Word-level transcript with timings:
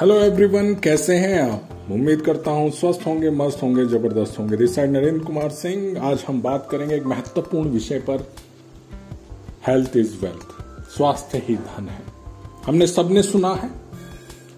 Hello 0.00 0.14
everyone 0.14 0.74
कैसे 0.74 1.16
हैं 1.16 1.52
आप? 1.52 1.68
उम्मीद 1.90 2.20
करता 2.20 2.50
हूँ 2.50 2.70
स्वस्थ 2.70 3.00
होंगे, 3.06 3.30
मस्त 3.30 3.62
होंगे, 3.62 3.84
ज़बरदस्त 3.84 4.38
होंगे। 4.38 4.56
दिस 4.56 4.74
साइड 4.74 4.90
नरेंद्र 4.90 5.24
कुमार 5.24 5.50
सिंह, 5.50 6.02
आज 6.02 6.24
हम 6.28 6.42
बात 6.42 6.68
करेंगे 6.70 6.94
एक 6.94 7.04
महत्वपूर्ण 7.06 7.68
विषय 7.68 7.98
पर। 7.98 8.34
हेल्थ 9.66 9.96
इज़ 9.96 10.16
वेल्थ 10.16 10.88
स्वास्थ्य 10.90 11.38
ही 11.38 11.56
धन 11.56 11.88
है। 11.88 12.00
हमने 12.66 12.86
सबने 12.86 13.22
सुना 13.22 13.54
है, 13.54 13.70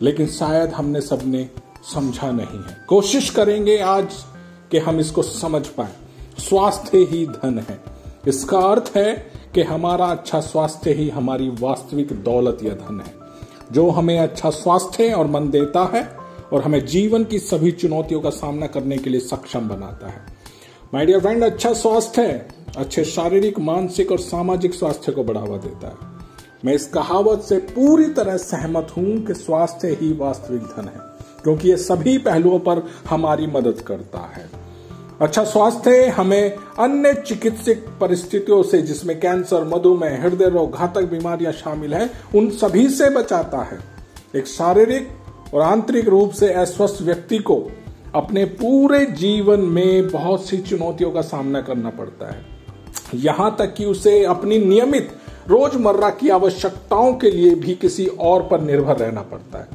लेकिन 0.03 0.27
शायद 0.27 0.71
हमने 0.71 1.01
सबने 1.01 1.49
समझा 1.95 2.31
नहीं 2.31 2.59
है। 2.59 2.85
कोशिश 2.89 3.31
करेंगे 3.31 3.79
आज 3.79 4.09
कि 4.71 4.79
हम 4.79 5.01
इसको 5.01 5.23
समझ 5.23 5.67
पाए। 5.67 5.93
स्वास्थ्य 6.39 6.99
ही 6.99 7.27
धन 7.27 7.65
है। 7.71 7.81
इसका 8.29 8.59
अर्थ 8.59 8.93
है 8.97 9.31
कि 9.55 9.63
हमारा 9.63 10.07
अच्छा 10.07 10.41
स्वास्थ्य 10.41 10.93
ही 10.93 11.09
हमारी 11.09 11.49
वास्तविक 11.49 12.13
दौलत 12.13 12.59
या 12.63 12.75
धन 12.75 13.01
है। 13.01 13.26
जो 13.73 13.89
हमें 13.91 14.19
अच्छा 14.19 14.51
स्वास्थ्य 14.53 15.13
और 15.13 15.27
मन 15.27 15.49
देता 15.51 15.85
है 15.95 16.03
और 16.53 16.63
हमें 16.63 16.85
जीवन 16.87 17.25
की 17.25 17.39
सभी 17.39 17.71
चुनौतियों 17.73 18.21
का 18.21 18.31
सामना 18.31 18.67
करने 18.67 18.99
के 18.99 19.11
लिए 19.11 19.21
सक्षम 19.21 19.69
बनाता 19.69 20.09
है। 20.09 20.25
माय 20.95 21.07
डियर 21.07 21.21
फ्रेंड 21.21 21.45
अच्छा 21.45 21.73
स्वास्थ्य 21.73 22.47
अच्छे 22.77 23.05
शारीरिक, 23.05 23.59
मानसिक 23.59 24.13
और 24.13 24.19
सामाजिक 24.19 24.75
स्वास्थ्य 24.75 25.13
को 25.13 25.25
बढ़ावा 25.25 25.57
देता 25.57 25.89
है। 25.89 26.15
मैं 26.65 26.75
इस 26.75 26.87
कहावत 26.87 27.43
से 27.43 27.57
पूरी 27.59 28.07
तरह 28.13 28.37
सहमत 28.37 28.93
हूँ 28.97 29.21
कि 29.27 29.35
स्वास्थ्य 29.35 29.89
ही 30.01 30.13
वास्तविक 30.13 30.63
धन 30.63 30.85
है, 30.85 31.01
क्योंकि 31.43 31.69
ये 31.69 31.77
सभी 31.77 32.17
पहलुओं 32.19 32.59
पर 32.59 32.83
हमारी 33.09 33.47
मदद 33.47 33.81
करता 33.81 34.21
है। 34.35 34.49
अच्छा 35.23 35.45
स्वास्थ्य 35.45 36.07
हमें 36.07 36.57
अन्य 36.79 37.15
चिकित्सिक 37.15 37.87
परिस्थितियों 38.01 38.63
से, 38.63 38.83
जिसमें 38.83 39.21
कैंसर, 39.21 39.65
मधुमेह, 39.65 40.23
हृदय 40.23 40.49
रोग, 40.49 40.75
घातक 40.75 41.03
बीमारियाँ 41.03 41.53
शामिल 41.53 41.95
हैं, 41.95 42.11
उन 42.35 42.51
सभी 42.51 42.89
से 42.89 43.11
बचाता 43.11 43.59
है। 43.59 43.79
एक 44.37 44.47
शारीरिक 44.47 45.09
और 45.55 45.61
आंतरिक 45.61 46.09
रूप 46.09 46.31
से 46.31 46.53
अस्वस्थ 46.53 47.03
व्यक्ति 47.03 47.39
को 47.39 47.71
अपने 48.15 48.45
पूरे 48.45 49.07
जीवन 49.07 49.61
में 49.61 50.09
बहुत 50.09 50.47
सी 50.47 50.59
चुनौतियों 50.59 51.11
का 51.11 51.21
सामना 51.21 51.61
करना 51.61 51.91
पड़ता 51.91 52.31
है। 52.31 52.45
यहाँ 53.15 53.57
तक 53.59 53.75
कि 53.75 53.85
उसे 53.85 54.25
अपनी 54.25 54.59
नियमित 54.59 55.17
रोज़मर्रा 55.49 56.11
की 56.11 56.29
आवश्यकताओं 56.29 57.15
के 57.15 57.31
लिए 57.31 57.55
भी 57.55 57.75
किसी 57.75 58.07
और 58.07 58.43
पर 58.43 58.61
निर्भर 58.61 58.97
रहना 58.97 59.23
पड़ता 59.23 59.59
है। 59.59 59.69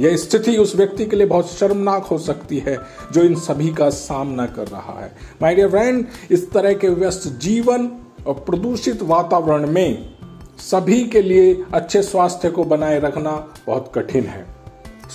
यह 0.00 0.16
स्थिति 0.16 0.56
उस 0.56 0.76
व्यक्ति 0.76 1.06
के 1.06 1.16
लिए 1.16 1.26
बहुत 1.26 1.50
शर्मनाक 1.50 2.04
हो 2.04 2.18
सकती 2.18 2.58
है, 2.58 2.78
जो 3.12 3.22
इन 3.22 3.34
सभी 3.34 3.68
का 3.68 3.90
सामना 3.90 4.46
कर 4.46 4.66
रहा 4.66 5.00
है। 5.00 5.12
माय 5.42 5.54
डियर 5.54 5.68
फ्रेंड 5.68 6.06
इस 6.30 6.50
तरह 6.50 6.74
के 6.74 6.88
व्यस्त 6.88 7.28
जीवन 7.28 7.90
और 8.26 8.34
प्रदूषित 8.34 9.02
वातावरण 9.02 9.66
में 9.66 10.12
सभी 10.58 11.04
के 11.04 11.22
लिए 11.22 11.64
अच्छे 11.74 12.02
स्वास्थ्य 12.02 12.50
को 12.50 12.64
बनाए 12.64 13.00
रखना 13.00 13.54
बहुत 13.66 13.92
कठिन 13.94 14.24
है। 14.24 14.46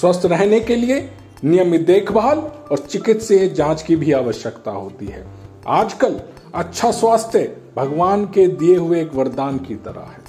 स्वस्थ 0.02 0.25
रहने 0.25 0.59
के 0.59 0.75
लिए 0.75 1.09
नियमित 1.44 1.81
देखभाल 1.81 2.39
और 2.39 2.78
चिकित्सीय 2.78 3.50
जाँच 3.50 3.81
की 3.81 3.95
भी 3.95 4.11
आवश्यकता 4.11 4.72
होती 4.72 5.05
है। 5.05 5.28
आजकल 5.67 6.20
अच्छा 6.55 6.92
स्वास्थ्य 6.92 7.58
भगवान 7.75 8.25
के 8.25 8.48
दिए 8.48 8.75
हुए 8.75 9.02
एक 9.02 9.14
वरदान 9.14 9.58
की 9.58 9.75
तरह 9.75 10.02
है। 10.02 10.27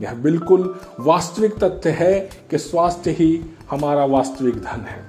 यह 0.00 0.14
बिल्कुल 0.14 0.74
वास्तविक 1.00 1.54
तथ्य 1.54 1.90
है 1.90 2.18
कि 2.50 2.58
स्वास्थ्य 2.58 3.10
ही 3.10 3.40
हमारा 3.70 4.04
वास्तविक 4.04 4.54
धन 4.54 4.84
है। 4.88 5.04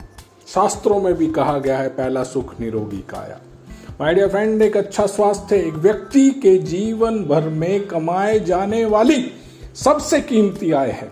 शास्त्रों 0.48 1.02
में 1.02 1.14
भी 1.14 1.28
कहा 1.28 1.58
गया 1.58 1.78
है, 1.78 1.90
पहला 1.90 2.24
सुख 2.24 2.60
निरोगी 2.60 3.04
काया। 3.10 3.40
माय 4.02 4.14
डियर 4.14 4.30
फ्रेंड 4.30 4.62
एक 4.62 4.78
अच्छा 4.78 5.06
स्वास्थ्य 5.06 5.58
एक 5.58 5.74
व्यक्ति 5.76 6.30
के 6.44 6.58
जीवन 6.58 7.24
भर 7.24 7.50
में 7.50 7.88
कमाए 7.88 8.40
जाने 8.40 8.84
वाली 8.86 9.24
सबसे 9.76 10.20
कीमती 10.22 10.72
आय 10.72 10.92
है। 10.92 11.10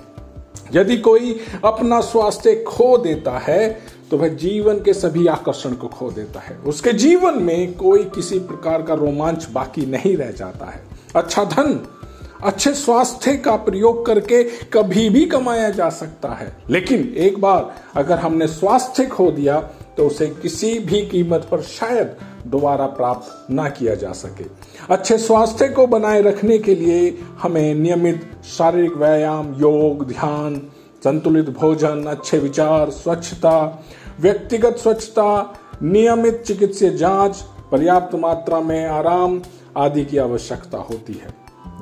यदि 0.74 0.98
कोई 0.98 1.40
अपना 1.66 2.00
स्वास्थ्य 2.02 2.56
खो 2.68 2.98
देता 2.98 3.38
है 3.40 3.96
तो 4.12 4.18
वह 4.18 4.28
जीवन 4.28 4.80
के 4.80 4.94
सभी 4.94 5.26
आकर्षण 5.28 5.74
को 5.74 5.88
खो 5.88 6.10
देता 6.12 6.40
है। 6.40 6.58
उसके 6.58 6.92
जीवन 6.94 7.42
में 7.44 7.74
कोई 7.74 8.04
किसी 8.06 8.40
प्रकार 8.40 8.82
का 8.82 8.94
रोमांच 8.94 9.48
बाकी 9.52 9.86
नहीं 9.86 10.16
रह 10.18 10.32
जाता 10.32 10.66
है। 10.66 10.82
अच्छा 11.16 11.44
धन 11.46 11.80
अच्छे 12.44 12.74
स्वास्थ्य 12.74 13.36
का 13.38 13.56
प्रयोग 13.56 14.06
करके 14.06 14.44
कभी 14.74 15.10
भी 15.10 15.26
कमाया 15.26 15.70
जा 15.70 15.90
सकता 15.90 16.30
है। 16.30 16.56
लेकिन 16.70 17.14
एक 17.18 17.40
बार 17.42 17.76
अगर 17.96 18.18
हमने 18.18 18.48
स्वास्थ्य 18.48 19.06
खो 19.06 19.32
दिया 19.32 19.60
तो 19.98 20.08
उसे 20.08 20.28
किसी 20.42 20.78
भी 20.80 21.02
कीमत 21.06 21.48
पर 21.52 21.62
शायद 21.62 22.16
दोबारा 22.48 22.86
प्राप्त 22.88 23.52
ना 23.52 23.70
किया 23.70 23.96
जा 23.96 24.12
सके। 24.12 24.46
अच्छे 24.90 25.18
स्वास्थ्य 25.18 25.68
को 25.70 25.88
बनाए 25.88 26.22
रखने 26.22 26.58
के 26.58 26.76
लिए 26.76 27.18
हमें 27.42 27.74
नियमित 27.76 28.30
शारीरिक 28.58 28.98
व्यायाम, 28.98 29.54
योग, 29.58 30.08
ध्यान, 30.08 30.62
संतुलित 31.04 31.50
भोजन, 31.50 32.04
अच्छे 32.08 32.38
विचार, 32.40 32.90
स्वच्छता, 32.90 33.84
व्यक्तिगत 34.20 34.78
स्वच्छता, 34.78 35.60
नियमित 35.84 36.42
चिकित्सीय 36.42 36.90
जाँच, 36.90 37.44
पर्याप्त 37.72 38.16
मात्रा 38.16 38.60
में 38.60 38.86
आराम 38.86 39.42
आदि 39.78 40.06
की 40.06 40.18
आवश्यकता 40.18 40.78
होती 40.80 41.14
है। 41.14 41.34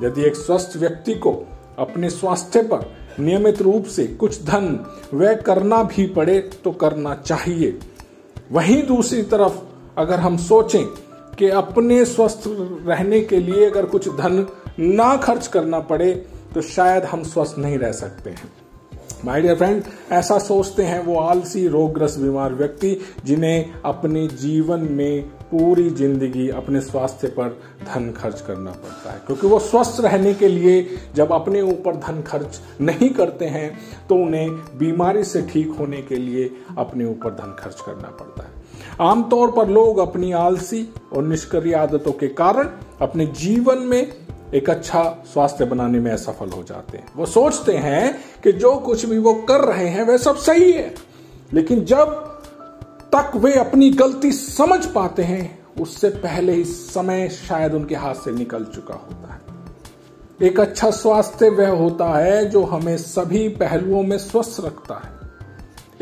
यदि 0.02 0.22
एक 0.22 0.36
स्वस्थ 0.36 0.76
व्यक्ति 0.76 1.14
को 1.14 1.32
अपने 1.78 2.10
स्वास्थ्य 2.10 2.62
पर 2.62 2.90
नियमित 3.20 3.62
रूप 3.62 3.84
से 3.86 4.06
कुछ 4.20 4.42
धन 4.44 4.86
व्यय 5.14 5.34
करना 5.36 5.82
भी 5.82 6.06
पड़े 6.06 6.38
तो 6.64 6.70
करना 6.70 7.14
चाहिए। 7.14 7.78
वहीं 8.52 8.82
दूसरी 8.86 9.22
तरफ़ 9.22 9.58
अगर 9.98 10.20
हम 10.20 10.36
सोचें 10.36 10.84
कि 11.38 11.48
अपने 11.48 12.04
स्वस्थ 12.04 12.42
रहने 12.46 13.20
के 13.20 13.38
लिए 13.38 13.66
अगर 13.66 13.86
कुछ 13.86 14.08
धन 14.08 14.46
ना 14.78 15.16
खर्च 15.16 15.46
करना 15.46 15.80
पड़े 15.80 16.12
तो 16.54 16.60
शायद 16.62 17.04
हम 17.04 17.22
स्वस्थ 17.22 17.58
नहीं 17.58 17.78
रह 17.78 17.92
सकते 17.92 18.30
हैं। 18.30 18.52
माय 19.24 19.40
डियर 19.40 19.54
फ्रेंड 19.56 19.82
ऐसा 20.12 20.38
सोचते 20.38 20.82
हैं 20.82 20.98
वो 21.04 21.18
आलसी, 21.18 21.66
रोगग्रस्त, 21.68 22.18
बीमार 22.20 22.54
व्यक्ति 22.54 22.96
जिन्हें 23.24 23.72
अपने 23.84 24.26
जीवन 24.30 24.80
में 24.90 25.22
पूरी 25.50 25.88
ज़िंदगी 25.90 26.48
अपने 26.50 26.80
स्वास्थ्य 26.80 27.28
पर 27.28 27.48
धन 27.84 28.10
खर्च 28.12 28.40
करना 28.40 28.70
पड़ता 28.70 29.12
है। 29.12 29.20
क्योंकि 29.26 29.46
वो 29.46 29.58
स्वस्थ 29.58 30.00
रहने 30.00 30.32
के 30.34 30.48
लिए 30.48 30.86
जब 31.14 31.32
अपने 31.32 31.60
ऊपर 31.62 31.96
धन 31.98 32.20
खर्च 32.22 32.60
नहीं 32.80 33.08
करते 33.10 33.44
हैं 33.46 33.70
तो 34.08 34.14
उन्हें 34.16 34.50
बीमारी 34.78 35.24
से 35.24 35.42
ठीक 35.42 35.70
होने 35.78 36.02
के 36.02 36.16
लिए 36.16 36.50
अपने 36.78 37.04
ऊपर 37.04 37.34
धन 37.34 37.56
खर्च 37.58 37.80
करना 37.86 38.08
पड़ता 38.10 38.42
है। 38.42 38.52
आमतौर 39.00 39.50
पर 39.50 39.68
लोग 39.68 39.98
अपनी 39.98 40.32
आलसी 40.32 40.86
और 41.12 41.22
निष्क्रिय 41.22 41.74
आदतों 41.74 42.12
के 42.12 42.28
कारण 42.34 42.68
अपने 43.00 43.26
जीवन 43.36 43.78
में 43.84 44.12
एक 44.54 44.70
अच्छा 44.70 45.24
स्वास्थ्य 45.32 45.64
बनाने 45.64 45.98
में 45.98 46.12
असफल 46.12 46.48
हो 46.48 46.62
जाते 46.62 46.98
हैं। 46.98 47.08
वो 47.16 47.26
सोचते 47.26 47.72
हैं 47.72 48.20
कि 48.42 48.52
जो 48.52 48.76
कुछ 48.76 49.06
भी 49.06 49.18
वो 49.18 49.34
कर 49.34 49.60
रहे 49.60 49.88
हैं, 49.88 50.02
वह 50.02 50.16
सब 50.16 50.36
सही 50.36 50.72
है। 50.72 50.94
लेकिन 51.52 51.84
जब 51.84 52.06
तक 53.14 53.32
वे 53.36 53.52
अपनी 53.54 53.90
गलती 53.90 54.32
समझ 54.32 54.86
पाते 54.86 55.22
हैं, 55.22 55.64
उससे 55.80 56.08
पहले 56.08 56.52
ही 56.52 56.64
समय 56.64 57.28
शायद 57.28 57.74
उनके 57.74 57.94
हाथ 57.94 58.14
से 58.14 58.32
निकल 58.32 58.64
चुका 58.64 58.94
होता 58.94 59.32
है। 59.32 59.40
एक 60.48 60.60
अच्छा 60.60 60.90
स्वास्थ्य 60.90 61.48
वह 61.48 61.68
होता 61.68 62.18
है 62.18 62.50
जो 62.50 62.64
हमें 62.64 62.96
सभी 62.96 63.48
पहलुओं 63.48 64.02
में 64.02 64.18
स्वस्थ 64.18 64.64
रखता 64.64 64.94
है। 64.94 65.24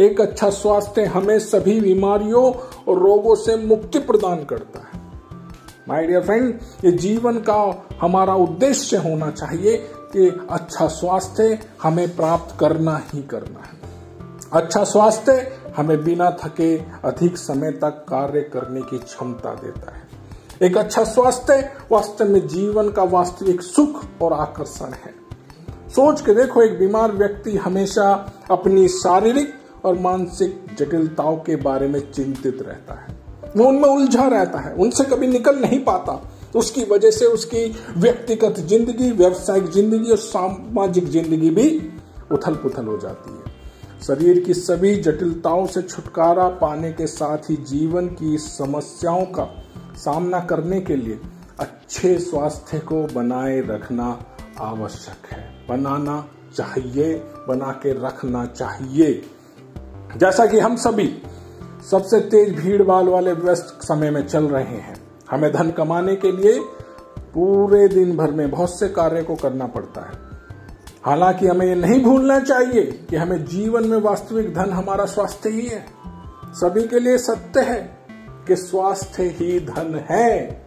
एक 0.06 0.20
अच्छा 0.20 0.50
स्वास्थ्य 0.50 1.04
हमें 1.04 1.38
सभी 1.38 1.80
बीमारियों 1.80 2.52
और 2.88 2.98
रोगों 2.98 3.34
से 3.34 3.56
मुक्ति 3.56 3.98
प्रदान 3.98 4.44
करता 4.44 4.78
है। 4.78 4.91
माय 5.88 6.06
डियर 6.06 6.22
फ्रेंड 6.22 6.60
ये 6.84 6.92
जीवन 6.92 7.38
का 7.38 7.86
हमारा 8.00 8.34
उद्देश्य 8.34 8.96
होना 8.96 9.30
चाहिए 9.30 9.76
कि 9.86 10.46
अच्छा 10.50 10.86
स्वास्थ्य 10.88 11.58
हमें 11.82 12.16
प्राप्त 12.16 12.60
करना 12.60 13.02
ही 13.14 13.22
करना 13.22 13.60
है। 13.60 13.80
अच्छा 14.52 14.84
स्वास्थ्य 14.84 15.58
हमें 15.76 16.04
बिना 16.04 16.30
थके 16.30 16.76
अधिक 17.04 17.36
समय 17.36 17.72
तक 17.72 18.04
कार्य 18.08 18.40
करने 18.40 18.82
की 18.82 18.98
क्षमता 18.98 19.54
देता 19.54 19.96
है। 19.96 20.02
एक 20.62 20.76
अच्छा 20.76 21.04
स्वास्थ्य 21.04 21.72
वास्तव 21.92 22.24
में 22.24 22.48
जीवन 22.48 22.90
का 22.90 23.02
वास्तविक 23.02 23.62
सुख 23.62 24.04
और 24.22 24.32
आकर्षण 24.32 24.92
है। 24.92 25.14
सोच 25.90 26.20
के 26.20 26.34
देखो, 26.34 26.62
एक 26.62 26.78
बीमार 26.78 27.12
व्यक्ति 27.12 27.56
हमेशा 27.56 28.32
अपनी 28.50 28.88
शारीरिक 28.88 29.54
और 29.84 29.98
मानसिक 29.98 30.66
जटिलताओं 30.78 31.36
के 31.36 31.56
बारे 31.56 31.88
में 31.88 32.12
चिंतित 32.12 32.62
रहता 32.62 32.94
है। 32.94 33.11
वो 33.56 33.64
उनमें 33.64 33.88
उलझा 33.88 34.26
रहता 34.28 34.58
है, 34.58 34.74
उनसे 34.74 35.04
कभी 35.04 35.26
निकल 35.26 35.58
नहीं 35.58 35.78
पाता। 35.84 36.20
उसकी 36.54 36.84
वजह 36.84 37.10
से 37.10 37.26
उसकी 37.26 37.66
व्यक्तिगत 37.96 38.58
ज़िंदगी, 38.60 39.10
व्यवसायिक 39.10 39.70
ज़िंदगी 39.70 40.10
और 40.10 40.16
सामाजिक 40.18 41.08
ज़िंदगी 41.08 41.50
भी 41.50 41.68
उथल 42.32 42.54
पुथल 42.54 42.86
हो 42.86 42.98
जाती 42.98 43.30
है। 43.30 43.50
शरीर 44.02 44.38
की 44.40 44.54
सभी 44.54 44.94
जटिलताओं 44.96 45.66
से 45.66 45.82
छुटकारा 45.82 46.48
पाने 46.60 46.92
के 46.92 47.06
साथ 47.06 47.50
ही 47.50 47.56
जीवन 47.68 48.06
की 48.14 48.36
समस्याओं 48.38 49.24
का 49.26 49.44
सामना 49.96 50.40
करने 50.40 50.80
के 50.80 50.96
लिए 50.96 51.18
अच्छे 51.60 52.18
स्वास्थ्य 52.18 52.78
को 52.78 53.02
बनाए 53.14 53.60
रखना 53.60 54.06
आवश्यक 54.60 55.32
है। 55.32 55.42
बनाना 55.68 56.24
चाहिए, 56.56 57.14
बना 57.48 57.72
के 57.82 57.92
रखना 58.02 58.44
चाहिए। 58.46 59.12
जैसा 60.16 60.46
कि 60.46 60.58
हम 60.58 60.76
सभी 60.76 61.06
सबसे 61.90 62.20
तेज 62.20 62.56
भीड़ 62.56 62.82
भाड़ 62.82 63.04
वाले 63.04 63.32
व्यस्त 63.32 63.78
समय 63.82 64.10
में 64.10 64.26
चल 64.26 64.44
रहे 64.44 64.64
हैं। 64.64 64.94
हमें 65.30 65.52
धन 65.52 65.70
कमाने 65.70 66.16
के 66.16 66.32
लिए 66.32 66.60
पूरे 67.18 67.88
दिन 67.88 68.16
भर 68.16 68.30
में 68.30 68.50
बहुत 68.50 68.78
से 68.78 68.88
कार्य 68.88 69.22
को 69.22 69.34
करना 69.34 69.66
पड़ता 69.66 70.00
है। 70.00 70.12
हालाँकि 71.04 71.46
हमें 71.46 71.66
यह 71.66 71.74
नहीं 71.74 72.04
भूलना 72.04 72.40
चाहिए 72.40 73.06
कि 73.10 73.16
हमें 73.16 73.44
जीवन 73.44 73.86
में 73.86 73.98
वास्तविक 73.98 74.54
धन 74.54 74.70
हमारा 74.70 75.04
स्वास्थ्य 75.04 75.50
ही 75.50 75.66
है। 75.66 75.86
सभी 76.52 76.88
के 76.88 77.00
लिए 77.00 77.18
सत्य 77.18 77.60
है 77.60 77.98
कि 78.48 78.56
स्वास्थ्य 78.56 79.22
ही 79.22 79.60
धन 79.60 80.06
है। 80.10 80.64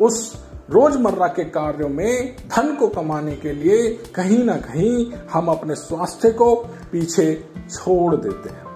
उस 0.00 0.44
रोज़मर्रा 0.70 1.26
के 1.26 1.44
कार्यों 1.44 1.88
में 1.88 2.36
धन 2.36 2.74
को 2.74 2.88
कमाने 2.88 3.36
के 3.36 3.52
लिए 3.52 4.02
कहीं 4.14 4.44
ना 4.44 4.56
कहीं 4.56 5.12
हम 5.32 5.48
अपने 5.48 5.74
स्वास्थ्य 5.74 6.30
को 6.30 6.54
पीछे 6.92 7.44
छोड़ 7.70 8.16
देते 8.16 8.48
हैं। 8.48 8.67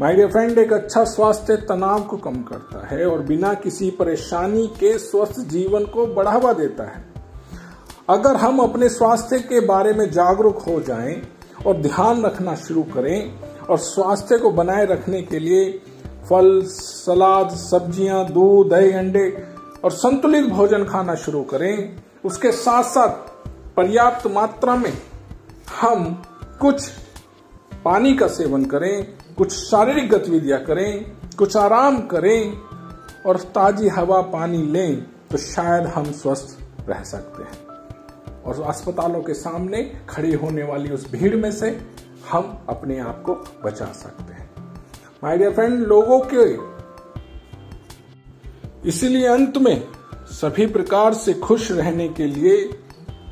माय 0.00 0.14
डियर 0.14 0.30
फ्रेंड 0.30 0.58
एक 0.58 0.72
अच्छा 0.72 1.02
स्वास्थ्य 1.04 1.56
तनाव 1.68 2.02
को 2.02 2.16
कम 2.16 2.36
करता 2.42 2.86
है 2.86 3.06
और 3.06 3.22
बिना 3.22 3.52
किसी 3.54 3.90
परेशानी 3.90 4.66
के 4.66 4.96
स्वस्थ 4.98 5.40
जीवन 5.40 5.84
को 5.84 6.06
बढ़ावा 6.06 6.52
देता 6.52 6.84
है। 6.84 7.04
अगर 8.08 8.36
हम 8.36 8.58
अपने 8.58 8.88
स्वास्थ्य 8.88 9.38
के 9.38 9.60
बारे 9.60 9.92
में 9.92 10.10
जागरूक 10.10 10.62
हो 10.62 10.80
जाएँ 10.80 11.20
और 11.66 11.76
ध्यान 11.76 12.24
रखना 12.24 12.54
शुरू 12.54 12.82
करें 12.94 13.38
और 13.66 13.78
स्वास्थ्य 13.78 14.38
को 14.38 14.50
बनाए 14.50 14.86
रखने 14.86 15.22
के 15.22 15.38
लिए 15.38 15.70
फल, 16.30 16.62
सलाद, 16.64 17.50
सब्ज़ियाँ, 17.50 18.24
दूध, 18.24 18.70
दही, 18.70 18.92
अंडे 18.92 19.28
और 19.84 19.90
संतुलित 19.90 20.46
भोजन 20.46 20.84
खाना 20.84 21.14
शुरू 21.14 21.42
करें, 21.42 21.96
उसके 22.24 22.52
साथ 22.52 22.82
साथ 22.84 23.44
पर्याप्त 23.76 24.26
मात्रा 24.26 24.76
में 24.76 24.92
हम 25.80 26.22
कुछ 26.60 26.90
पानी 27.84 28.14
का 28.14 28.26
सेवन 28.28 28.64
करें, 28.64 29.06
कुछ 29.36 29.52
शारीरिक 29.52 30.10
गतिविधियाँ 30.10 30.60
करें, 30.64 31.04
कुछ 31.38 31.56
आराम 31.56 32.00
करें 32.06 32.58
और 33.26 33.36
ताजी 33.54 33.88
हवा 33.88 34.20
पानी 34.22 34.62
लें 34.62 35.02
तो 35.30 35.38
शायद 35.38 35.86
हम 35.86 36.10
स्वस्थ 36.12 36.58
रह 36.88 37.02
सकते 37.02 37.42
हैं। 37.42 38.42
और 38.42 38.62
अस्पतालों 38.62 39.20
के 39.22 39.34
सामने 39.34 39.82
खड़ी 40.08 40.32
होने 40.34 40.62
वाली 40.62 40.90
उस 40.90 41.10
भीड़ 41.12 41.34
में 41.36 41.50
से 41.52 41.70
हम 42.30 42.58
अपने 42.68 42.98
आप 42.98 43.22
को 43.22 43.34
बचा 43.64 43.86
सकते 43.92 44.32
हैं। 44.32 44.50
माय 45.24 45.38
डियर 45.38 45.52
फ्रेंड 45.52 45.86
लोगों 45.86 46.20
के 46.34 46.48
इसीलिए 48.88 49.26
अंत 49.26 49.58
में 49.58 49.82
सभी 50.32 50.66
प्रकार 50.66 51.14
से 51.14 51.32
खुश 51.34 51.70
रहने 51.72 52.08
के 52.08 52.26
लिए, 52.26 52.56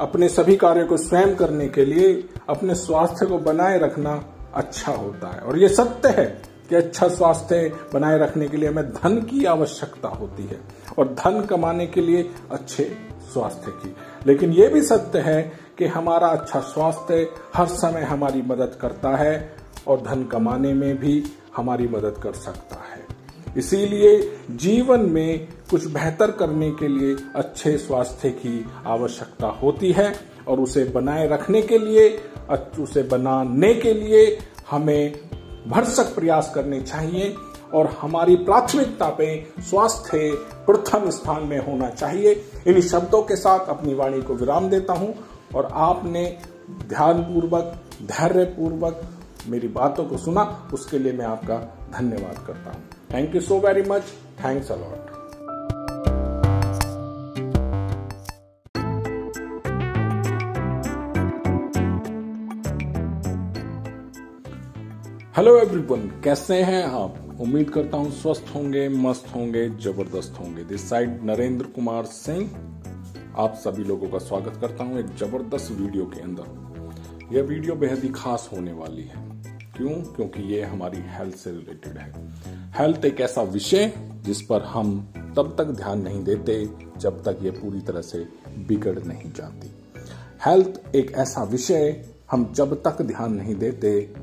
अपने 0.00 0.28
सभी 0.28 0.56
कार्यों 0.56 0.86
को 0.86 0.96
स्वयं 0.96 1.34
करने 1.36 1.68
के 1.68 1.84
लिए, 1.84 2.12
अपने 2.48 2.74
स्वास्थ्य 2.74 3.26
को 3.26 3.38
बनाए 3.38 3.78
रखना 3.78 4.14
अच्छा 4.54 4.92
होता 4.92 5.28
है। 5.28 5.40
और 5.40 5.58
ये 5.58 5.68
सत्य 5.68 6.08
है 6.08 6.42
कि 6.68 6.76
अच्छा 6.76 7.08
स्वास्थ्य 7.08 7.72
बनाए 7.94 8.18
रखने 8.18 8.48
के 8.48 8.56
लिए 8.56 8.68
हमें 8.68 8.88
धन 8.88 9.20
की 9.20 9.44
आवश्यकता 9.44 10.08
होती 10.08 10.42
है 10.42 10.60
और 10.98 11.08
धन 11.08 11.40
कमाने 11.40 11.86
के 11.86 12.00
लिए 12.00 12.30
अच्छे 12.50 12.84
स्वास्थ्य 13.32 13.70
की। 13.70 13.96
लेकिन 14.26 14.52
ये 14.52 14.68
भी 14.68 14.82
सत्य 14.82 15.18
है 15.18 15.42
कि 15.78 15.86
हमारा 15.86 16.28
अच्छा 16.28 16.60
स्वास्थ्य 16.60 17.30
हर 17.54 17.66
समय 17.66 18.02
हमारी 18.02 18.42
मदद 18.42 18.78
करता 18.80 19.16
है 19.16 19.56
और 19.86 20.00
धन 20.00 20.24
कमाने 20.24 20.72
में 20.72 20.98
भी 20.98 21.24
हमारी 21.56 21.88
मदद 21.88 22.20
कर 22.22 22.32
सकता 22.32 22.76
है। 22.76 23.06
इसीलिए 23.56 24.38
जीवन 24.50 25.00
में 25.00 25.48
कुछ 25.70 25.86
बेहतर 25.86 26.30
करने 26.30 26.70
के 26.70 26.88
लिए 26.88 27.16
अच्छे 27.36 27.78
स्वास्थ्य 27.78 28.30
की 28.30 28.66
आवश्यकता 28.86 29.46
होती 29.46 29.92
है 29.92 30.12
और 30.48 30.60
उसे 30.60 30.84
बनाए 30.84 31.28
रखने 31.28 31.62
के 31.62 31.78
लिए 31.78 32.08
उसे 32.78 33.02
बनाने 33.02 33.74
के 33.74 33.92
लिए 33.94 34.38
हमें 34.70 35.14
भरसक 35.68 36.14
प्रयास 36.14 36.50
करने 36.54 36.80
चाहिए 36.80 37.34
और 37.74 37.86
हमारी 38.00 38.36
प्राथमिकता 38.36 39.08
पे 39.10 39.28
स्वास्थ्य 39.60 40.30
प्रथम 40.66 41.08
स्थान 41.10 41.42
में 41.42 41.58
होना 41.58 41.90
चाहिए। 41.90 42.32
इन 42.66 42.80
शब्दों 42.80 43.22
के 43.22 43.36
साथ 43.36 43.68
अपनी 43.68 43.94
वाणी 43.94 44.22
को 44.22 44.34
विराम 44.34 44.68
देता 44.68 44.92
हूँ 44.92 45.14
और 45.54 45.68
आपने 45.72 46.24
ध्यान 46.88 47.22
पूर्वक 47.22 47.74
धैर्य 48.02 48.44
मेरी 49.48 49.68
बातों 49.68 50.04
को 50.04 50.16
सुना, 50.18 50.70
उसके 50.74 50.98
लिए 50.98 51.12
मैं 51.12 51.26
आपका 51.26 51.56
धन्यवाद 51.98 52.44
करता 52.46 52.70
हूँ। 52.70 52.82
Thank 53.14 53.34
you 53.34 53.40
so 53.40 53.58
very 53.58 53.82
much 53.82 54.02
thanks 54.44 54.72
a lot 54.72 55.07
hello 65.38 65.58
everyone 65.58 66.00
कैसे 66.24 66.62
हैं 66.62 66.82
आप? 66.84 67.36
उम्मीद 67.40 67.70
करता 67.70 67.96
हूँ 67.96 68.10
स्वस्थ 68.10 68.44
होंगे, 68.54 68.88
मस्त 68.88 69.26
होंगे, 69.34 69.68
ज़बरदस्त 69.68 70.36
होंगे। 70.40 70.64
दिस 70.64 70.88
साइड 70.90 71.24
नरेंद्र 71.24 71.66
कुमार 71.66 72.04
सिंह, 72.04 72.50
आप 73.36 73.54
सभी 73.54 73.84
लोगों 73.84 74.08
का 74.08 74.18
स्वागत 74.18 74.58
करता 74.60 74.84
हूँ 74.84 74.98
एक 74.98 75.06
ज़बरदस्त 75.06 75.72
वीडियो 75.72 76.04
के 76.04 76.20
अंदर। 76.20 77.36
यह 77.36 77.42
वीडियो 77.42 77.74
बेहद 77.74 77.98
ही 77.98 78.08
खास 78.08 78.50
होने 78.52 78.72
वाली 78.72 79.02
है। 79.02 79.22
क्यों? 79.76 79.90
क्योंकि 79.90 80.42
ये 80.42 80.62
हमारी 80.62 80.98
हेल्थ 80.98 81.36
से 81.36 81.50
रिलेटेड 81.50 81.98
है। 81.98 82.12
हेल्थ 82.78 83.04
एक 83.04 83.20
ऐसा 83.20 83.42
विषय 83.42 83.92
जिस 84.24 84.42
पर 84.42 84.62
हम 84.62 85.12
तब 85.36 85.54
तक 85.58 85.64
ध्यान 85.64 86.02
नहीं 86.02 86.24
देते 86.24 86.70
जब 86.98 87.22
तक 87.24 87.38
ये 87.42 87.50
पूरी 87.50 87.80
तरह 87.80 88.00
से 88.00 88.28
बिगड़ 88.58 88.98
नहीं 88.98 89.32
जाती। 89.32 89.70
हेल्थ 90.46 90.94
एक 90.94 91.12
ऐसा 91.12 91.42
विषय 91.42 92.04
हम 92.30 92.52
जब 92.52 92.82
तक 92.82 93.02
ध्यान 93.02 93.32
नहीं 93.32 93.54
देते 93.54 94.14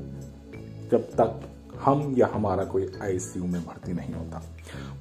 जब 0.90 1.10
तक 1.20 1.40
हम 1.80 2.14
या 2.18 2.26
हमारा 2.26 2.64
कोई 2.64 2.86
आईसीयू 3.02 3.46
में 3.46 3.64
भर्ती 3.64 3.92
नहीं 3.92 4.14
होता। 4.14 4.42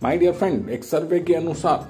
माय 0.04 0.18
डियर 0.18 0.34
फ्रेंड 0.34 0.70
एक 0.70 0.84
सर्वे 0.84 1.20
के 1.20 1.34
अनुसार, 1.34 1.88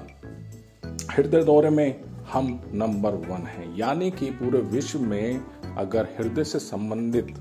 हृदय 1.10 1.42
दौरे 1.44 1.70
में 1.70 2.04
हम 2.32 2.48
नंबर 2.74 3.14
वन 3.26 3.46
हैं। 3.46 3.76
यानी 3.76 4.10
कि 4.10 4.30
पूरे 4.32 4.60
विश्व 4.70 5.00
में 5.00 5.40
अगर 5.78 6.08
हृदय 6.18 6.44
से 6.44 6.58
संबंधित 6.58 7.34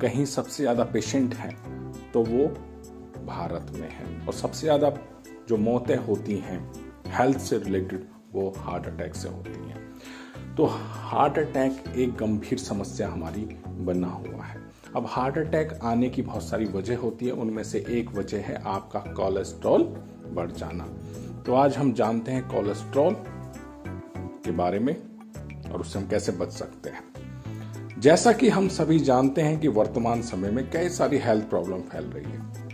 कहीं 0.00 0.24
सबसे 0.26 0.62
ज़्यादा 0.62 0.84
पेशेंट 0.84 1.34
हैं 1.34 1.56
तो 2.12 2.22
वो 2.22 2.46
भारत 3.26 3.72
में 3.74 3.88
है। 3.88 4.26
और 4.26 4.32
सबसे 4.34 4.66
ज़्यादा 4.66 4.92
जो 5.48 5.56
मौतें 5.56 5.96
होती 5.98 6.36
हैं 6.38 6.60
हेल्थ 7.08 7.38
से 7.38 7.58
रिलेटेड 7.58 8.06
वो 8.32 8.52
हार्ट 8.58 8.86
अटैक 8.86 9.14
से 9.14 9.28
होती 9.28 9.68
हैं। 9.68 10.54
तो 10.56 10.66
हार्ट 10.66 11.38
अटैक 11.38 11.84
एक 11.96 12.14
गंभीर 12.16 12.58
समस्या 12.58 13.08
हमारी 13.08 13.40
बना 13.84 14.08
हुआ 14.08 14.44
है। 14.44 14.66
अब 14.96 15.06
हार्ट 15.08 15.38
अटैक 15.38 15.78
आने 15.82 16.08
की 16.08 16.22
बहुत 16.22 16.42
सारी 16.42 16.64
वजह 16.64 16.96
होती 16.96 17.26
है, 17.26 17.32
उनमें 17.32 17.62
से 17.64 17.84
एक 17.88 18.10
वजह 18.10 18.38
है 18.38 18.62
आपका 18.66 19.00
कोलेस्ट्रॉल 19.00 19.82
बढ़ 20.30 20.50
जाना। 20.50 20.84
तो 21.42 21.54
आज 21.54 21.76
हम 21.76 21.92
जानते 21.92 22.32
हैं 22.32 22.48
कोलेस्ट्रॉल 22.48 23.14
के 24.16 24.50
बारे 24.50 24.78
में 24.78 24.96
और 25.72 25.80
उससे 25.80 25.98
हम 25.98 26.06
कैसे 26.06 26.32
बच 26.32 26.48
सकते 26.48 26.90
हैं। 26.90 27.04
जैसा 27.98 28.32
कि 28.32 28.48
हम 28.48 28.68
सभी 28.68 28.98
जानते 28.98 29.42
हैं 29.42 29.60
कि 29.60 29.68
वर्तमान 29.68 30.22
समय 30.22 30.50
में 30.50 30.70
कई 30.70 30.88
सारी 30.88 31.18
हेल्थ 31.18 31.44
प्रॉब्लम 31.44 31.80
फैल 31.80 32.04
रही 32.04 32.32
है। 32.32 32.68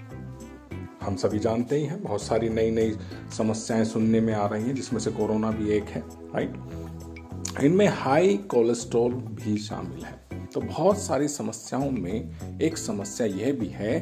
हम 1.03 1.17
सभी 1.17 1.39
जानते 1.39 1.77
ही 1.77 1.85
हैं, 1.85 2.03
बहुत 2.03 2.23
सारी 2.23 2.49
नई 2.49 2.71
नई 2.71 2.97
समस्याएँ 3.37 3.85
सुनने 3.85 4.21
में 4.21 4.35
आ 4.35 4.47
रही 4.47 4.65
हैं, 4.65 4.75
जिसमें 4.75 5.01
से 5.01 5.11
कोरोना 5.11 5.51
भी 5.51 5.71
एक 5.71 5.85
है 5.85 6.03
राइट 6.35 7.65
इनमें 7.65 7.89
हाई 7.89 8.37
कोलेस्ट्रॉल 8.37 9.13
भी 9.13 9.57
शामिल 9.57 10.05
है। 10.05 10.24
तो 10.55 10.61
बहुत 10.61 10.99
सारी 10.99 11.29
समस्याओं 11.29 11.91
में 11.91 12.61
एक 12.63 12.79
समस्या 12.79 13.27
यह 13.27 13.53
भी 13.53 13.67
है 13.69 13.99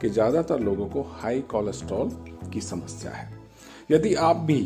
कि 0.00 0.08
ज़्यादातर 0.08 0.60
लोगों 0.60 0.86
को 0.86 1.02
हाई 1.12 1.40
कोलेस्ट्रॉल 1.50 2.08
की 2.52 2.60
समस्या 2.60 3.10
है। 3.10 3.28
यदि 3.90 4.14
आप 4.14 4.36
भी 4.36 4.58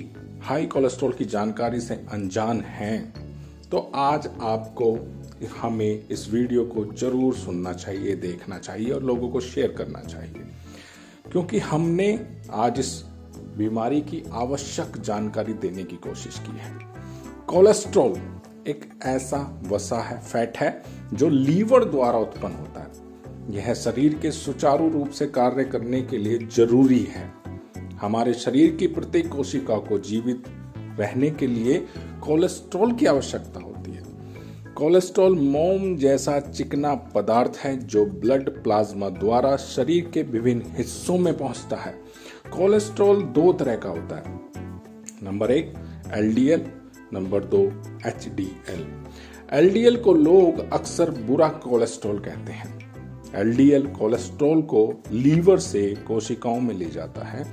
हाई 0.43 0.67
कोलेस्ट्रॉल 0.67 1.13
की 1.13 1.25
जानकारी 1.25 1.81
से 1.81 1.95
अनजान 2.13 2.61
हैं 2.61 3.15
तो 3.71 3.79
आज 3.97 4.29
आपको 4.41 4.93
हमें 5.59 6.09
इस 6.09 6.29
वीडियो 6.31 6.65
को 6.65 6.85
ज़रूर 6.95 7.35
सुनना 7.35 7.73
चाहिए, 7.73 8.15
देखना 8.17 8.59
चाहिए 8.59 8.91
और 8.91 9.03
लोगों 9.03 9.29
को 9.29 9.41
शेयर 9.41 9.73
करना 9.73 10.01
चाहिए। 10.01 10.45
क्योंकि 11.33 11.59
हमने 11.59 12.09
आज 12.53 12.79
इस 12.79 12.91
बीमारी 13.57 14.01
की 14.01 14.23
आवश्यक 14.33 15.01
जानकारी 15.01 15.53
देने 15.57 15.85
की 15.85 15.97
कोशिश 15.99 16.39
की 16.39 16.59
है। 16.59 16.73
कोलेस्ट्रॉल 17.47 18.15
एक 18.69 18.91
ऐसा 19.03 19.63
वसा 19.67 19.99
है 19.99 20.21
फैट 20.21 20.59
है, 20.59 20.83
जो 21.15 21.29
लीवर 21.29 21.85
द्वारा 21.85 22.19
उत्पन्न 22.19 22.53
होता 22.53 22.81
है। 22.81 23.09
यह 23.55 23.75
शरीर 23.75 24.15
के 24.15 24.31
सुचारू 24.31 24.91
रूप 24.91 25.11
से 25.11 25.27
कार्य 25.27 25.65
करने 25.65 26.03
के 26.03 26.17
लिए 26.17 26.39
ज़रूरी 26.39 26.99
है। 26.99 27.33
हमारे 28.01 28.35
शरीर 28.35 28.77
की 28.77 28.87
प्रत्येक 28.87 29.29
कोशिका 29.29 29.77
को 29.77 29.99
जीवित 29.99 30.45
रहने 30.99 31.31
के 31.31 31.47
लिए 31.47 31.87
कोलेस्ट्रॉल 32.23 32.93
की 32.93 33.07
आवश्यकता 33.07 33.61
होती 33.61 33.91
है। 33.91 34.03
कोलेस्ट्रॉल 34.77 35.39
मोम 35.39 35.97
जैसा 35.97 36.41
चिकना 36.41 36.95
पदार्थ 36.95 37.53
है, 37.59 37.87
जो 37.87 38.07
ब्लड 38.07 38.63
प्लाज्मा 38.63 39.09
द्वारा 39.09 39.57
शरीर 39.57 40.11
के 40.15 40.23
विभिन्न 40.23 40.63
हिस्सों 40.67 41.19
में 41.19 41.39
पहुँचता 41.39 41.77
है। 41.77 41.93
कोलेस्ट्रॉल 42.53 43.23
दो 43.23 43.53
तरह 43.53 43.77
का 43.77 43.89
होता 43.89 44.17
है। 44.17 44.41
नंबर 45.23 45.51
एक, 45.51 45.75
एलडीएल 46.15 46.61
नंबर 47.13 47.45
दो 47.47 47.63
एच 48.07 48.29
एलडीएल 49.53 49.97
को 49.97 50.13
लोग 50.13 50.59
अक्सर 50.73 51.11
बुरा 51.21 51.49
कोलेस्ट्रॉल 51.63 52.19
कहते 52.19 52.53
हैं। 52.53 52.77
एलडीएल 53.35 53.87
कोलेस्ट्रॉल 53.89 54.63
को 54.63 54.83
लीवर 55.13 55.59
से 55.59 55.83
कोशिकाओं 56.09 56.61
में 56.61 56.75
ले 56.75 56.91
जाता 56.91 57.25
है 57.27 57.47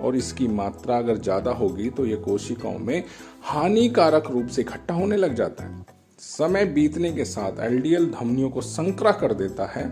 और 0.00 0.16
इसकी 0.16 0.48
मात्रा 0.50 0.98
अगर 0.98 1.18
ज़्यादा 1.18 1.50
होगी 1.52 1.88
तो 1.90 2.06
यह 2.06 2.16
कोशिकाओं 2.16 2.78
में 2.78 3.02
हानिकारक 3.44 4.30
रूप 4.30 4.46
से 4.46 4.62
इकट्ठा 4.62 4.94
होने 4.94 5.16
लग 5.16 5.34
जाता 5.34 5.64
है। 5.64 5.84
समय 6.18 6.64
बीतने 6.64 7.12
के 7.12 7.24
साथ 7.24 7.60
एलडीएल 7.62 8.10
धमनियों 8.10 8.50
को 8.50 8.60
संकरा 8.60 9.12
कर 9.12 9.34
देता 9.34 9.66
है, 9.66 9.90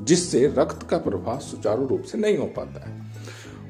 जिससे 0.00 0.46
रक्त 0.48 0.86
का 0.90 0.98
प्रवाह 0.98 1.38
सुचारू 1.40 1.86
रूप 1.86 2.02
से 2.02 2.18
नहीं 2.18 2.36
हो 2.36 2.46
पाता 2.56 2.88
है। 2.88 2.96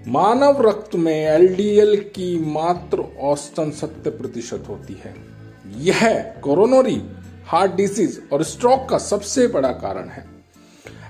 मानव 0.08 0.68
रक्त 0.68 0.96
में 0.96 1.26
एलडीएल 1.26 1.96
की 1.96 2.52
मात्र 2.52 3.04
औसतन 3.20 3.70
सत्तर 3.70 4.10
प्रतिशत 4.10 4.64
होती 4.68 5.02
है। 5.04 5.14
यह 5.76 6.18
कोरोनरी, 6.42 7.02
हार्ट 7.46 7.72
डिसीज 7.72 8.22
और 8.32 8.42
स्ट्रोक 8.42 8.88
का 8.88 8.98
सबसे 8.98 9.46
बड़ा 9.46 9.68
कारण 9.68 10.08
है। 10.08 10.26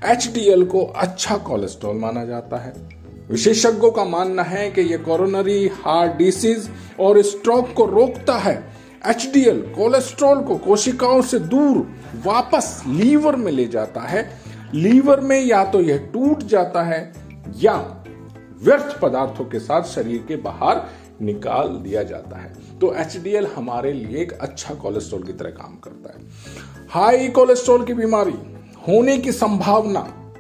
एचडीएल 0.05 0.65
को 0.65 0.85
अच्छा 0.85 1.37
कोलेस्ट्रॉल 1.37 1.97
माना 1.97 2.25
जाता 2.25 2.57
है। 2.57 2.73
विशेषज्ञों 3.31 3.91
का 3.91 4.05
मानना 4.05 4.43
है 4.43 4.71
कि 4.71 4.81
यह 4.81 4.97
कोरोनरी, 4.97 5.69
हार्ट 5.69 6.13
डिसीज 6.13 6.71
और 7.01 7.23
स्ट्रोक 7.23 7.73
को 7.73 7.85
रोकता 7.85 8.39
है। 8.39 8.73
एचडीएल 9.07 9.61
कोलेस्ट्रॉल 9.61 10.43
को 10.43 10.57
कोशिकाओं 10.57 11.23
से 11.23 11.39
दूर, 11.39 11.77
वापस 12.27 12.83
लीवर 12.87 13.37
में 13.37 13.53
ले 13.53 13.65
जाता 13.65 14.01
है। 14.01 14.41
लीवर 14.75 15.21
में 15.21 15.41
या 15.45 15.65
तो 15.65 15.81
यह 15.81 15.99
टूट 15.99 16.43
जाता 16.43 16.83
है 16.83 17.13
या 17.57 18.05
व्यर्थ 18.63 19.01
पदार्थों 19.01 19.45
के 19.45 19.59
साथ 19.59 19.83
शरीर 19.83 20.25
के 20.29 20.37
बाहर 20.37 20.87
निकाल 21.23 21.69
दिया 21.69 22.03
जाता 22.03 22.37
है। 22.37 22.55
तो 22.79 22.95
एच 22.95 23.17
हमारे 23.57 23.93
लिए 23.93 24.23
एक 24.23 24.33
अच्छा 24.33 24.75
कोलेस्ट्रॉल 24.75 25.23
की 25.23 25.33
तरह 25.33 25.51
काम 25.51 25.77
करता 25.77 26.19
है। 26.19 26.25
हाई 26.91 27.29
कोलेस्ट्रॉल 27.29 27.85
की 27.85 27.95
बीमारी 27.95 28.35
होने 28.89 29.19
की 29.19 29.33
संभावना 29.33 30.33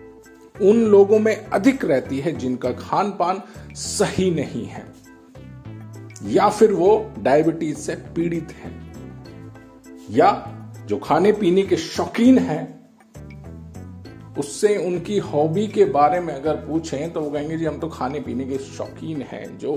उन 0.62 0.76
लोगों 0.76 1.18
में 1.18 1.46
अधिक 1.46 1.84
रहती 1.84 2.20
है 2.20 2.32
जिनका 2.32 2.70
खान 2.70 3.10
पान 3.10 3.42
सही 3.74 4.30
नहीं 4.30 4.64
है। 4.64 4.86
या 6.24 6.48
फिर 6.48 6.72
वो 6.72 7.12
डायबिटीज़ 7.18 7.78
से 7.78 7.94
पीड़ित 7.94 8.48
हैं। 8.50 8.94
या 10.10 10.54
जो 10.86 10.96
खाने 10.96 11.32
पीने 11.32 11.62
के 11.62 11.76
शौकीन 11.76 12.38
हैं 12.38 12.77
उससे 14.38 14.76
उनकी 14.76 15.18
हॉबी 15.18 15.66
के 15.66 15.84
बारे 15.84 16.20
में 16.20 16.32
अगर 16.34 16.56
पूछें 16.66 17.12
तो 17.12 17.20
वो 17.20 17.30
कहेंगे, 17.30 17.56
जी, 17.56 17.64
हम 17.64 17.78
तो 17.78 17.88
खाने 17.88 18.20
पीने 18.20 18.44
के 18.44 18.58
शौकीन 18.58 19.22
हैं, 19.22 19.58
जो 19.58 19.76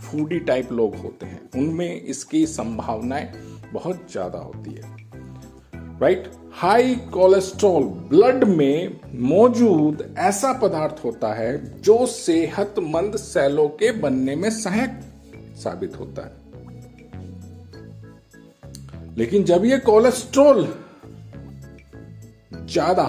फूडी 0.00 0.38
टाइप 0.40 0.72
लोग 0.72 0.96
होते 0.96 1.26
हैं। 1.26 1.40
उनमें 1.56 2.00
इसकी 2.00 2.46
संभावनाएँ 2.46 3.32
बहुत 3.72 4.06
ज़्यादा 4.12 4.38
होती 4.38 4.70
है। 4.70 4.94
राइट 6.00 6.30
हाई 6.54 6.94
कोलेस्ट्रॉल 7.12 7.84
ब्लड 8.10 8.44
में 8.44 9.00
मौजूद 9.28 10.14
ऐसा 10.18 10.52
पदार्थ 10.52 11.04
होता 11.04 11.32
है 11.34 11.80
जो 11.82 12.06
सेहतमंद 12.06 13.16
सेलों 13.16 13.68
के 13.68 13.92
बनने 13.92 14.36
में 14.36 14.50
सहायक 14.50 15.00
साबित 15.56 15.98
होता 16.00 16.22
है। 16.22 16.44
लेकिन 19.18 19.44
जब 19.44 19.64
ये 19.64 19.78
कोलेस्ट्रॉल 19.78 20.66
ज़्यादा 22.52 23.04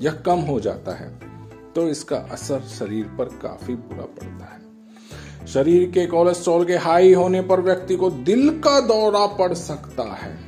या 0.00 0.12
कम 0.26 0.40
हो 0.40 0.58
जाता 0.60 0.94
है 0.94 1.08
तो 1.74 1.88
इसका 1.88 2.16
असर 2.32 2.60
शरीर 2.70 3.04
पर 3.18 3.24
काफ़ी 3.42 3.74
बुरा 3.74 4.04
पड़ता 4.04 4.44
है। 4.44 5.46
शरीर 5.46 5.90
के 5.90 6.06
कोलेस्ट्रॉल 6.06 6.64
के 6.64 6.76
हाई 6.78 7.12
होने 7.14 7.40
पर 7.42 7.60
व्यक्ति 7.60 7.96
को 7.96 8.10
दिल 8.10 8.48
का 8.60 8.80
दौरा 8.80 9.26
पड़ 9.36 9.52
सकता 9.54 10.02
है 10.14 10.38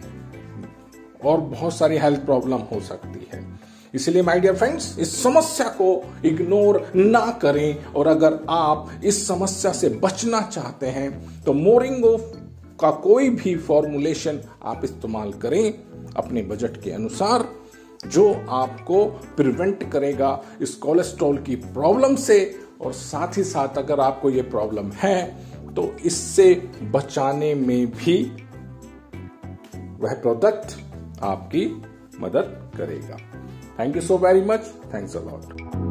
और 1.24 1.40
बहुत 1.40 1.76
सारी 1.76 1.98
हेल्थ 1.98 2.24
प्रॉब्लम 2.24 2.60
हो 2.72 2.80
सकती 2.80 3.26
है। 3.32 3.44
इसलिए 3.94 4.22
माय 4.22 4.40
डियर 4.40 4.56
फ्रेंड्स 4.56 4.98
इस 4.98 5.22
समस्या 5.22 5.68
को 5.72 5.88
इग्नोर 6.24 6.80
ना 6.96 7.26
करें 7.42 7.84
और 7.86 8.06
अगर 8.06 8.38
आप 8.48 8.90
इस 9.04 9.26
समस्या 9.28 9.72
से 9.72 9.88
बचना 10.02 10.40
चाहते 10.42 10.86
हैं 10.86 11.42
तो 11.44 11.52
मोरिंगो 11.52 12.16
का 12.80 12.90
कोई 13.02 13.30
भी 13.30 13.54
फॉर्मुलेशन 13.58 14.40
आप 14.64 14.84
इस्तेमाल 14.84 15.32
करें 15.32 15.72
अपने 16.16 16.42
बजट 16.42 16.82
के 16.82 16.90
अनुसार। 16.90 17.48
जो 18.06 18.32
आपको 18.48 19.04
प्रिवेंट 19.36 19.90
करेगा 19.92 20.30
इस 20.60 20.74
कोलेस्ट्रॉल 20.74 21.38
की 21.38 21.56
प्रॉब्लम 21.56 22.16
से, 22.16 22.38
और 22.80 22.92
साथ 22.92 23.36
ही 23.38 23.44
साथ 23.44 23.78
अगर 23.78 24.00
आपको 24.00 24.30
ये 24.30 24.42
प्रॉब्लम 24.42 24.90
है 24.94 25.24
तो 25.74 25.96
इससे 26.04 26.52
बचाने 26.82 27.54
में 27.54 27.86
भी 27.90 28.22
वह 30.00 30.14
प्रोडक्ट 30.14 30.76
आपकी 31.22 31.66
मदद 32.20 32.70
करेगा। 32.76 33.16
Thank 33.78 33.96
you 33.96 34.02
so 34.02 34.18
very 34.18 34.44
much 34.44 34.72
thanks 34.94 35.16
a 35.16 35.20
lot 35.20 35.85